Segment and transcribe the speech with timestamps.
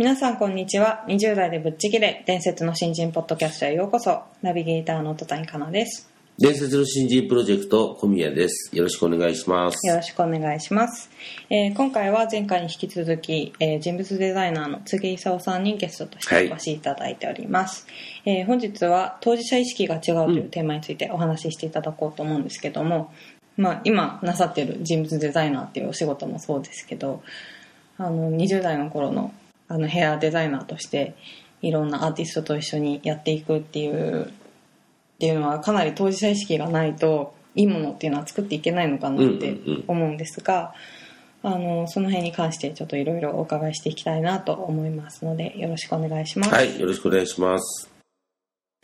[0.00, 1.04] 皆さんこんにちは。
[1.08, 2.24] 20代でぶっちぎれ。
[2.24, 4.22] 伝説の新人ポッドキャストへようこそ。
[4.40, 6.10] ナビゲーターの戸谷香奈です。
[6.38, 8.74] 伝説の新人プロジェクト小宮です。
[8.74, 9.86] よろしくお願いします。
[9.86, 11.10] よろしくお願いします、
[11.50, 17.86] えー今回は前回に引き続き、えー人物デザイナーの柘勲さんにゲストとしてお越しいただいております、
[18.24, 23.12] えー本日は当事者意識が違うというテーマについてお話ししていただこうと思うんですけども、
[23.58, 27.22] まあ、今なさっている人物デザイナーっていうお仕事もそうですけど
[27.98, 29.34] あの20代の頃の
[29.70, 31.14] あのヘアデザイナーとして
[31.62, 34.28] いろんなアーティストと一緒にやっていくっていうっ
[35.20, 40.74] ていうのはかなり当事者意識がないといいものっていうのは作っていけないのかなって思うんですが、
[41.42, 46.54] あのその辺に関してちょっといろいろお伺いしていきたいなと思いますのでよろしくお願いします。
[46.54, 47.89] はい、よろしくお願いします。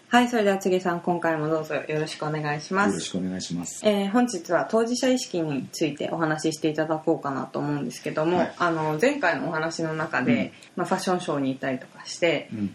[0.08, 2.90] はい、それでは次さん今回もどうぞよろしくお願いします。
[2.90, 3.80] よろしくお願いします。
[3.84, 8.52] えー本日は当事者意識についてお話ししていただこうかなと思うんですけども、はい。
[8.58, 12.74] あの前回のお話の中で、まあ、ファッションショーに行ったりとかして、うん、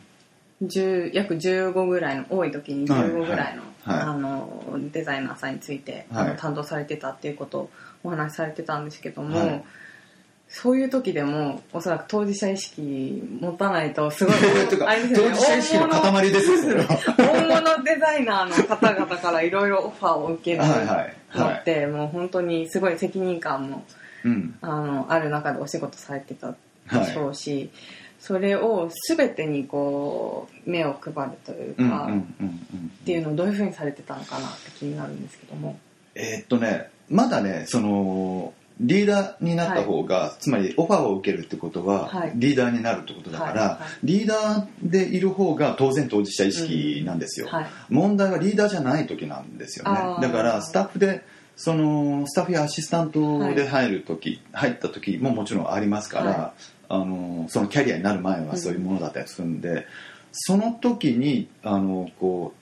[0.67, 3.97] 10約15ぐらいの多い時に15ぐらいの,、はい。
[3.97, 4.07] はい。
[4.07, 6.27] あのデザイナーさんについて、はい。
[6.27, 7.69] あの担当されてたっていうことを
[8.03, 9.63] お話しされてたんですけども、はい
[10.53, 14.35] そういう時でもおそらく当事者意識持たないとすごい
[14.85, 23.85] あれですよね当事者意識の塊ですよ物デザイナーの方々からいろいろオファーを受けるはいはいのって、もう本当にすごい責任感も
[24.23, 27.71] うん、あのある中でお仕事されてたでしょうし、
[28.19, 32.09] それを全てにこう目を配るというか。
[33.01, 35.79] っていうのをどういうふうにされてたのかなって気になるんですけども。
[36.13, 38.53] えーっとね、まだね、その。
[38.81, 42.31] リーダーになった方が、つまりオファーを受けるってことは、はい。
[42.35, 43.79] リーダーになるってことだから、はいはい。
[44.03, 47.67] リーダーでいる方が当然当事者意識なんですよ、はい。
[47.89, 50.17] 問題はリーダーじゃない時なんですよね。
[50.21, 51.23] だからスタッフで
[51.55, 56.53] そのスタッフやアシスタントで入る時、入った時ももちろんありますから、は
[56.89, 59.85] あのそのキャリアになる前はそういうものだったりするんで、
[60.31, 62.60] その時にあのこう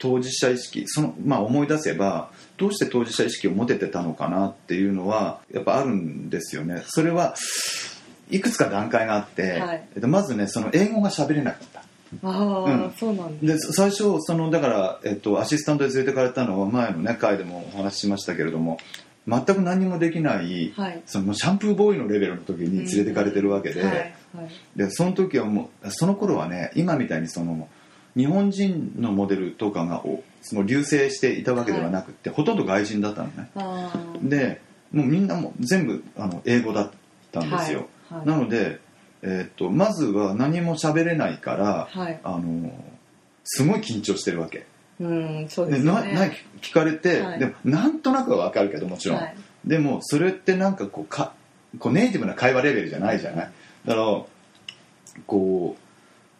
[0.00, 7.36] 当事者意識その、まあ、思い出せばどうして当事者意識を持ててたのかなっていうのはやっぱあるんですよねそれは
[8.30, 11.80] いくつか段階があって、はいえっと、まずねその英語が喋れなかった
[12.24, 13.68] ああ、うんそうなんです。
[13.68, 18.78] で最初そのだから、えっと、アシスタントで連れてかれたのは前のね回でもお話ししましたけれども
[19.28, 21.02] 全く何もできない、はい。
[21.06, 23.92] そのシャンプーボーイのレベルの時に連れてかれてるわけで,、はい。
[23.92, 24.14] はい。
[24.74, 27.68] でその時はもうその頃はね今みたいにその
[28.16, 33.50] 日本人のモデルとかがおその流星していたわけではなくって、ほとんど外人だったのね。
[34.22, 34.60] で
[34.92, 36.90] もうみんなもう全部あの英語だっ
[37.30, 38.80] たんですよ、はいはいなので、
[39.22, 42.20] えっとまずは何も喋れないから、はい。
[42.24, 42.72] あの
[43.44, 44.66] すごい緊張してるわけ
[44.98, 45.92] うん、そうでですね。
[45.92, 46.00] な
[46.60, 49.36] 聞かれて、はいでもなんとなくは分かるけどもちろん、はい。
[49.64, 51.34] でもそれってなんかこうか
[51.78, 53.52] こうネイティブな会話レベルじゃないじゃない
[53.84, 54.22] だから
[55.26, 55.76] こ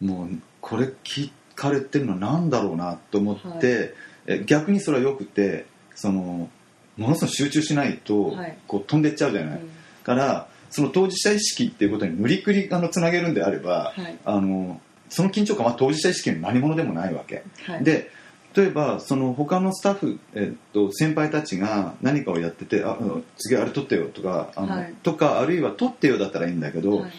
[0.01, 0.29] うもう
[0.59, 1.31] これ聞
[1.61, 3.93] かれてるのなんだろうなと思って、
[4.25, 6.49] え逆にそれはよくてその
[6.97, 8.57] ものすごく集中しないと、はい。
[8.67, 9.69] こう飛んでっちゃうじゃない、うん。
[10.03, 14.17] からその当事者意識っていうことに無理くりあのつなげるんであれば、はい。
[14.25, 17.83] あのその緊張感は当事者意識の何者でもないわけ、はい。
[17.83, 18.09] で
[18.55, 24.93] 例えばその他のスタッフ、えっと、先輩たちが何かをやってて「あうん次あれ撮ってよ」とかあの、はい。
[25.03, 27.11] とかあるいは「撮ってよ」だったらいいんだけど、はい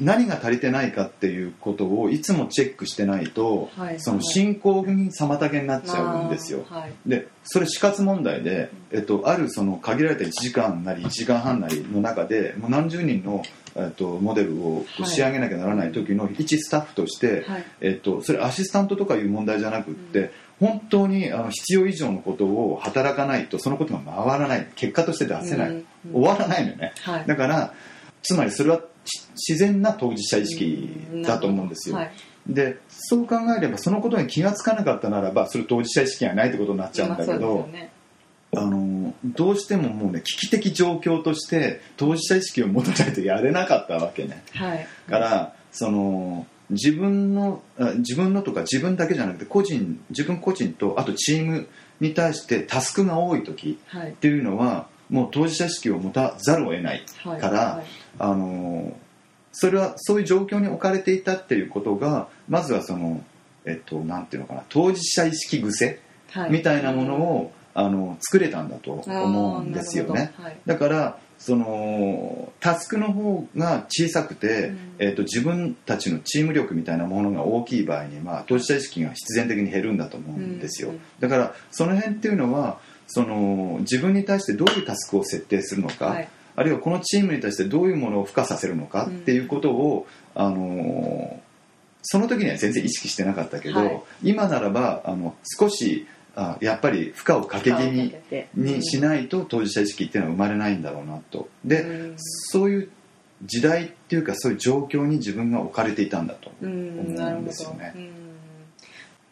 [0.00, 6.64] 何が足りてないかっていうことをいつもチェックしてないと、はいその進行に妨げになっちゃうんですよ。
[6.68, 6.92] はい。
[7.06, 13.42] でそれ死活問題で、えっと、あるその限られた1時間なり1時間半なりの中でもう何十人の、
[13.74, 17.64] えっと、モデルをはい仕上げなきゃならない時の一スタッフとして、はい。
[17.80, 27.26] えっと、それアシスタントとかいう問題じゃなくって、本当にあの必要以上のことを働かないとそのことが回らない結果として出せない、うん終わらないのよねはい。
[27.26, 27.74] だから
[28.22, 28.82] つまりそれはし
[29.34, 30.90] 自然な当事者意識
[31.24, 32.12] だと思うんですよ、はい。
[32.48, 37.68] でそう考えればそのことに気が付かなかったならばそれ当事者意識がないってことになっちゃうんだけど、
[38.56, 44.42] あのどうしてももうね危機的状況として当事者意識を持たないとやれなかったわけね。
[44.54, 44.86] はい。
[45.08, 51.68] からその自分のあ自分のとか自分だけじゃなくて個人自分個人とあとチーム
[52.00, 54.10] に対してタスクが多い時はい。
[54.10, 57.40] っていうのはもう当事者意識を持たざるを得ないはい。
[57.40, 57.86] から、はい
[58.18, 58.92] あの
[59.52, 63.22] それはそういう状況に置かれていたっていうことがまずはその
[63.64, 66.00] えっとなんていうのかな当事者意識癖
[66.32, 66.50] はい。
[66.50, 70.32] みたいなものを、あの作れたんだと思うんですよね。
[70.36, 70.56] はい。
[70.66, 74.78] だからそのタスクの方が小さくて、うん。
[74.98, 81.00] えー、と自分たちのチーム力みたいなものが大きい場合には当事者意識が必然的に減るんだと思うんですよ、うん。
[81.20, 86.28] だからその辺っていうのはその自分に対してどういうタスクを設定するのか、はい
[86.58, 91.40] あるいはこのチームに対してどういうものを付加させるのかっていうことを、あの
[92.02, 94.02] その時には全然意識してなかったけど、はい。
[94.24, 98.12] 今ならばあの少しあやっぱり負荷をかけ気味
[98.54, 101.48] にしないと当事者意識っていうのは生まれないんだろうなと。
[101.64, 102.14] で、うん。
[102.16, 102.90] そういう
[103.44, 107.14] 時代っていうかそういう状況に自分が置かれていたんだとうん。
[107.16, 107.92] 思うんですよね。
[107.94, 108.10] うん。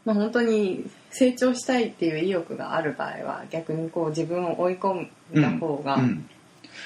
[0.05, 6.29] まあ、本当に成長したいっていう意欲がある場合は逆にこう自分を追い込んだ方が、うん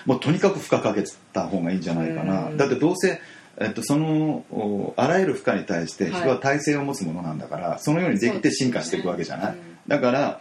[0.06, 2.56] もうとにかく負荷かけた方がいいんじゃないかな、うん。
[2.56, 3.20] だってどうせ、
[3.58, 9.58] えっと、そのおあらゆる負荷に対して人は耐性を持つものなんだから、そのようにできて進化していくわけじゃない、ね。
[9.86, 10.40] だから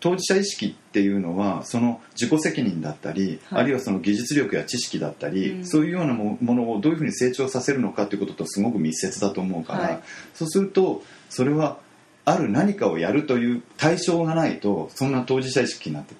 [0.00, 3.60] 当事者意識っていうのはその自己責任だったり、はい。
[3.60, 5.66] あるいはその技術力や知識だったり、うん。
[5.66, 10.00] そういうようなもものをどういうふうに成長させるのかということとすごく密接だと思うから、はい。
[10.34, 11.78] そうするとそれは
[12.24, 16.14] ある何かをやるという対象がないとそんな当事者意識になって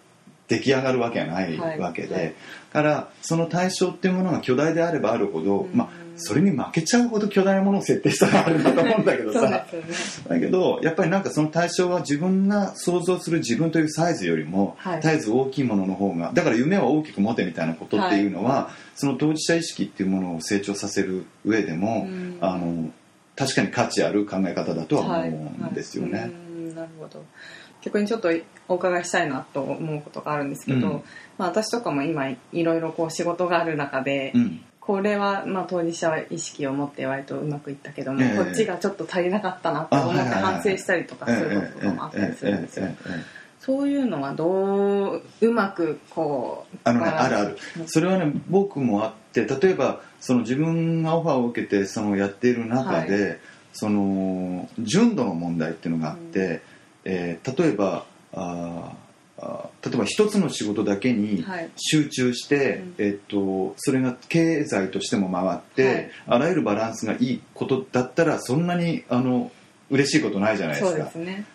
[0.48, 1.78] 出来上がるわけがないはい。
[1.78, 2.34] わけで、はい。
[2.72, 5.76] からその対象っていうものが巨大であればあるほど、うん。
[5.76, 9.42] まあ、それに負けちゃうほど巨大なものを設定したらあるんだと思うんだけどさ。
[9.48, 9.64] ね。
[10.28, 15.02] だけどやっぱりなんかその対象は自分が想像する自分というサイズよりも、はい。
[15.02, 22.38] 絶えず大きいものの方がだから夢は大きく持てみたいなことっていうのは、その当事者意識っていうものを成長させる上でも、うん。
[22.40, 22.90] あの
[23.36, 26.32] 確かに価値ある考え方だとは思うんですよね。
[26.74, 27.24] なるほど
[27.82, 28.30] 逆にちょっと
[28.69, 31.02] お伺いしたいなと思うことがあるんですけど、うん、
[31.38, 42.88] まあ、私とかも今いろいろこう仕事がある中で、うん、これはまあ当事者意識を持って割とうまくいったけども、えー、こっちがちょっと足りなかったなと思って反省したりとかすることとかもあったりするんですよ。
[43.60, 47.36] そういうのはどううまくこうあの、ね、ある。
[47.36, 53.38] あるそれはね僕もあって例えばその自分がオファーを受けてそのやっている中で、はい、
[53.74, 56.62] その純度の問題っていうのがあって、
[57.10, 58.93] えー例えば、あ
[59.84, 61.70] 例えば一つの仕事だけにはい。
[61.76, 63.06] 集中して、うん。
[63.06, 66.10] えっとそれが経済としても回って、はい。
[66.26, 69.50] あらゆるバランスがいいことだったらそんなにあの
[69.90, 71.46] 嬉しいことないじゃないでそうすかですね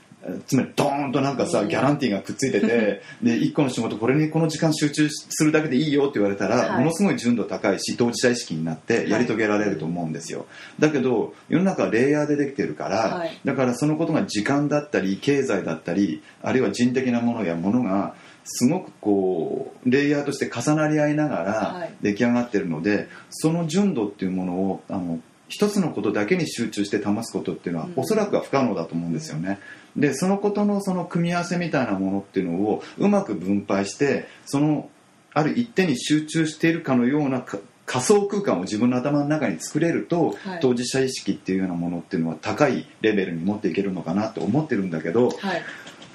[0.48, 1.68] つまりドーンとなんかさ、うん。
[1.68, 6.80] ギャランティーがくっついててで1個の仕事これにこの時間集中するだけでいいよって言われたら、はい。
[6.80, 10.46] ものすごい純度高いし当事者意識になってやり遂げられると思うんですよ、
[10.80, 13.40] だけど世の中はレイヤーでできてるから、はい。
[13.44, 18.16] だからそのことが時間だったり経済だったりあるいは人的なものやものが
[18.46, 21.44] すごくこうレイヤーとして重なり合いながは
[21.80, 21.94] らい。
[22.02, 25.20] 出来上がってるので、その純度っていうものをあの
[25.54, 27.94] 一つのことだけに集中して保つことっていうのは、うん。
[27.98, 29.60] おそらくは不可能だと思うんですよね。
[29.96, 34.90] でそのことのその組み合わせみたいなものっていうのをうまく分配してその
[35.36, 40.60] ある一点に集中しているかのようなか仮想空間を自分の頭の中に作れると、はい。
[40.60, 45.64] 当事者意識っていうようなものっていうのは高いレベルに持っていけるのかなと思ってるんだけどはい。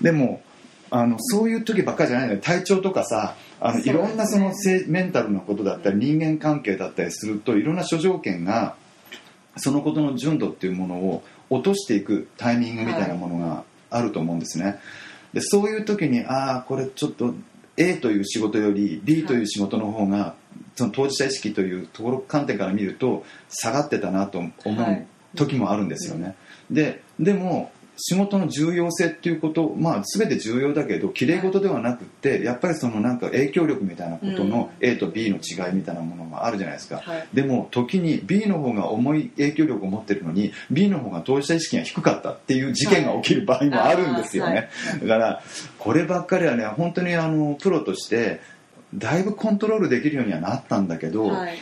[0.02, 0.42] でも
[0.90, 2.40] あのそういう時ばっかりじゃないのよ。
[2.40, 8.76] 体調とかさあの、いろんなそのせメンタルのことだったり人間関係だったりするといろんな諸条件が
[9.58, 14.78] そのことの純度っていうものを落としていくタイミングみたいなものがあると思うんですね。
[15.32, 17.34] でそういう時にああこれちょっと
[17.76, 20.34] A という仕事より B という仕事の方が、
[20.74, 26.34] その当事者意識というところ観点から見ると下がってたなと思はいう時もあるんですよね。
[26.70, 36.98] ででも仕事の重要性っていうこと、まあ、全て重要だけどきれい事ではなくってやっぱりそのなんか影響力みたいなことの A と B の違いみたいなものがあるじゃないですか。
[36.98, 37.28] はい。
[37.32, 45.00] でも時に B の方が重い影響力を持ってるのに B の方が当事者意識が低かったっていう事件が起きる場合もあるんですよね、はい。
[45.00, 45.42] だから
[45.78, 48.40] こればっかりはね本当にあのプロとして
[48.94, 51.58] だいぶコントロールできるようにはなったんだけど、はい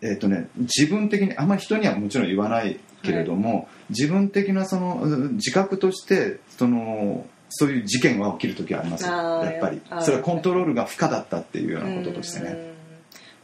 [0.00, 9.80] えーとね、自分的にあんまり人にはもちろん言わないけれども、自分的なそのうん自覚としてそのそういう事件は起きる時はありますやっぱり。
[10.00, 12.50] それはコントロールが不可だったっていうようなこととしてね。
[12.50, 12.56] うん。
[12.56, 12.62] ま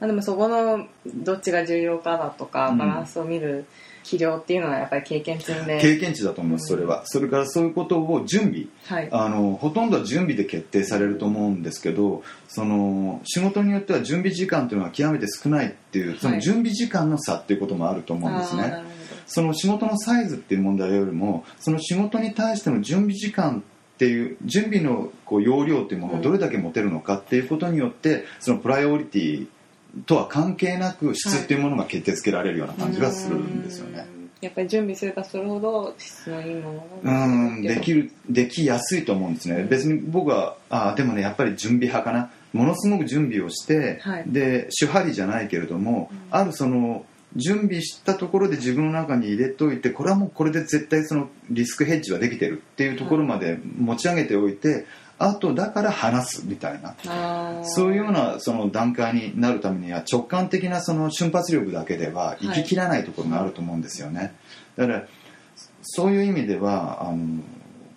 [0.02, 2.78] あ、でもそこのどっちが重要かだとかうん。
[2.78, 3.64] バランスを見る
[4.04, 8.66] 器量っていうのはやっぱり経験積んで、経験値だと思いますそれは、それからそういうことを準備。
[8.86, 9.08] はい。
[9.10, 18.62] あのほとんどは準備で決定されると思うんですけどその仕事によっては準備時間というのは極めて少ないっていうその準備時間の差っていうこともあると思うんですね。
[18.62, 18.90] あーなるほ
[19.26, 29.46] その仕事のサイズっていう問題よりもその仕事に対しての準備時間っていう準備のこう容量っていうものをどれだけ持てるのかっていうことによってそのプライオリティ
[30.06, 34.06] とは関係なく質っていうものが決定づけられるような感じがするんですよね。
[34.40, 37.62] やっぱり準備すればするほど質のいいものがうん。
[37.62, 38.10] できる。
[38.28, 42.30] できやすいと思うんですね、うん、別に僕はあでもねやっぱり準備派かな。
[42.52, 47.04] ものすごく準備をして、はい、で手張りじゃないけれども、うん、あるその
[47.36, 54.86] 準備したところで自分の中に入れといてこれはもうこれで絶対そのリスクヘッジはできてるっていうところまで持ち上げておいて、
[55.18, 56.94] あとだから話すみたいな。
[57.64, 64.34] そういうようなその段階になるためには直感的なその瞬発力だけでは生ききらないところがあると思うんですよね、
[64.76, 65.04] だから
[65.82, 67.42] そういう意味ではあの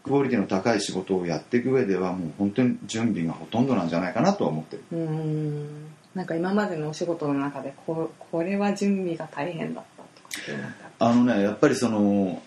[0.03, 4.83] クオリティの高い仕事をやっていく上ではもう本当に準備がほとんどなんじゃないかなとは思ってる。
[4.91, 5.67] うん。
[6.15, 10.67] なんか今までのお仕事の中でここれは準備が大変だったとか？
[10.99, 12.41] あのねやっぱりその、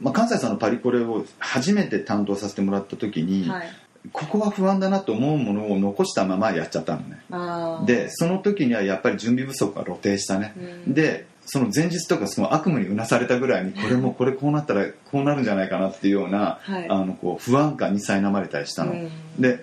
[0.00, 3.68] まあ、関西さんのパリコレを初めて担当させてもらった時に、はい、
[4.12, 7.86] ここは不安だなと思うものを残したままやっちゃったのね。
[7.86, 10.54] でその時にはやっぱり準備不足が露呈したね、
[10.86, 19.60] うん、でその前日とかその悪夢にうなされたぐらいに これもこれこうなったらこうなるんじゃないかなっていうような、はい、あのこう不安感に苛まれたりしたの、うん、で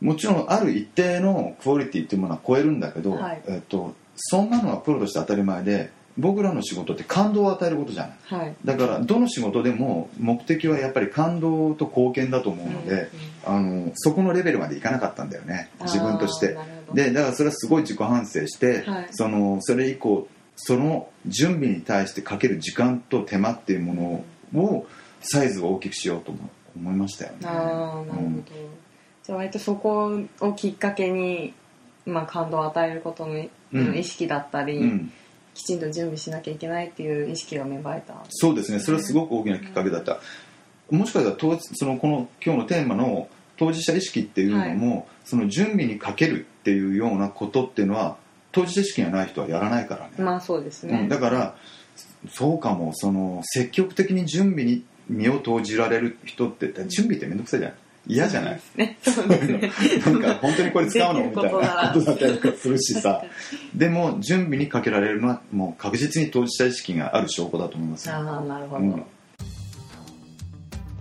[0.00, 13.10] もちろんある一定のクオリティっていうものは超えるんだけど、はい、えっと、そんなのはプロとして当たり前で僕らの仕事って感動を与えることじゃない、はい、だからどの仕事でも目的はやっぱり感動と貢献だと思うので、
[13.46, 15.70] うんうん、あのそこのレベルまでいかなかったんだよね。
[15.82, 16.56] 自分として。
[16.94, 24.86] でだからそれはすごい自己反省して、はい、そのそれ以降その準備に対してかける時間と手間っていうものを
[25.20, 26.32] サイズを大きくしようと
[26.76, 27.38] 思いましたよね。
[27.42, 28.44] あなるほど、うん、
[29.24, 31.52] じゃあ割とそこをきっかけに、
[32.06, 35.12] まあ、感動を与えることの意識だったり、うんうん
[35.56, 38.78] きちんと準備しなきゃいけないっていう意識が芽生えた、ね、そうですね。
[38.78, 40.20] それはすごく大きなきっかけだった、
[40.90, 48.18] うん、もしかしたらそのこの今日のテーマの当事者意識っていうのも、はい、その準備にかけるっていうようなことっていうのは
[48.52, 50.12] 当事者意識がない人はやらないからね。
[50.18, 51.56] まあそうですね、うん、だから
[52.30, 52.92] そうかも。
[52.94, 58.98] その積極的に準備に身を投じられる人って準備って面倒くさいじゃない嫌じゃない、ね、
[60.04, 61.50] なんか本当にこれ使うのみたいな
[61.92, 63.22] ことだったりとかするしさ。
[63.74, 69.04] でも準備にかけられるのはもう確実に当事者意識がある証拠だと思いますああなるほど、うん。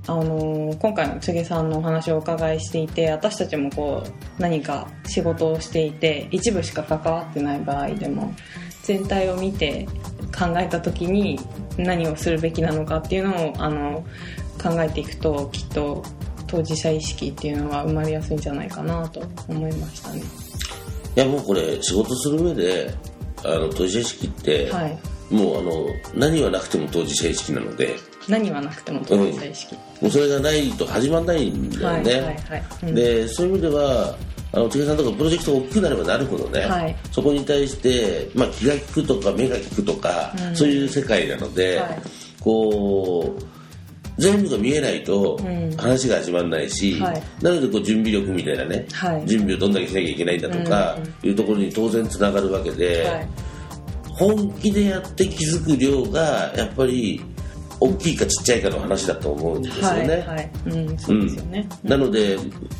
[0.08, 8.34] あのー、今回の柘さんのお話をお伺いしていて私たちもこう何か仕事をしていて一部しか関わってない場合でも
[8.84, 9.88] 全体を見て
[10.38, 11.40] 考えた時に
[11.78, 14.06] 何をするべきなのかっていうのをあの
[14.62, 16.04] 考えていくときっと
[16.48, 20.24] 当事者意識っていうのは生まれやすいんじゃないかなと思いましたね。
[21.16, 22.94] いやもうこれ仕事する上で
[23.44, 24.98] あの当事者意識って、はい、
[25.34, 25.72] もうあの
[26.14, 27.96] 何はなくても当事者意識なので
[28.28, 32.64] 何はなくても当事者意識、うん、もうそれがないと始まらないんだよね、はいはいはい。
[32.84, 34.18] うん、でそういう意味では
[34.52, 42.02] あのさんとかプロジェクトが大きくなればなるほどね、はい、そこに対して、まあ、気が利くとか目が利くとか、うん、そういう世界なので、はい、
[42.40, 43.55] こう
[44.18, 45.38] 全部が見えないと
[45.78, 53.28] 話が始まらないし、うんはい、なのでこう準備力みたいなね、はい、準備をどんだけしなきゃいけないんだとかいうところに当然つながるわけで、はい、
[54.10, 57.22] 本気でやって気づく量がやっぱり
[57.80, 62.38] 大きいかちっちゃいかの話だと思うんですよね、なので、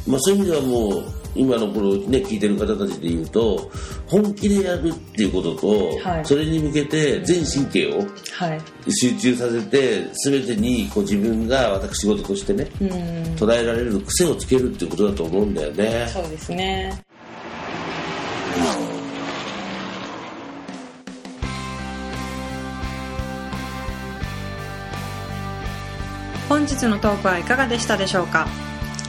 [0.08, 3.70] まあ、そういう意味ではもう今のこのね聞いてる方たちで言うと
[4.08, 8.08] 本気でやるっていうことと、はい、それに向けて全神経を
[8.90, 12.66] 集中させて全てにこう自分が私事としてね
[13.36, 16.08] 捉えられる癖をつけるっていうことだと思うんだよね。
[16.08, 17.02] そうですね。
[26.48, 28.48] 本日のトークはいかがでしたでしょうか？